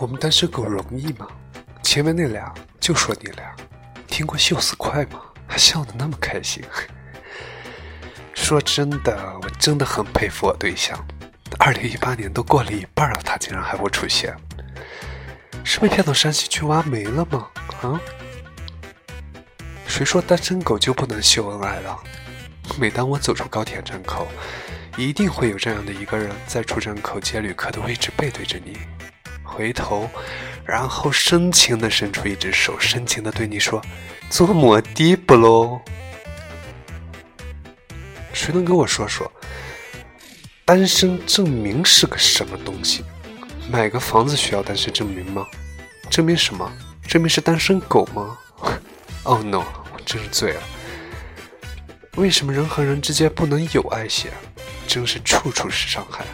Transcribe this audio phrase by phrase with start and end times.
[0.00, 1.28] 我们单身狗容易吗？
[1.82, 2.50] 前面那俩
[2.80, 3.54] 就说你俩，
[4.06, 5.20] 听过秀死快吗？
[5.46, 6.64] 还笑得那么开心。
[8.32, 10.98] 说真的，我真的很佩服我对象。
[11.58, 14.34] 二零一八年都过了一半了，他竟然还不出现，
[15.62, 17.48] 是被骗到山西去挖煤了吗？
[17.82, 18.00] 啊？
[19.86, 21.98] 谁说单身狗就不能秀恩爱了？
[22.78, 24.26] 每当我走出高铁站口，
[24.96, 28.78] 一定会有这样的一个人在出站口接旅客的位置背对着你，
[29.50, 30.08] 回头，
[30.64, 33.82] 然后深情的伸出一只手，深情的对你说
[34.30, 35.80] ：“坐摩的不喽？”
[38.32, 39.30] 谁能跟我说说，
[40.64, 43.04] 单身证明是个什么东西？
[43.70, 45.46] 买个房子需要单身证明吗？
[46.08, 46.70] 证明什么？
[47.06, 48.38] 证明是单身狗吗？
[49.24, 49.64] Oh no！
[49.92, 50.62] 我真是醉了。
[52.16, 54.32] 为什么人和人之间不能有爱些？
[54.86, 56.24] 真是处处是伤害。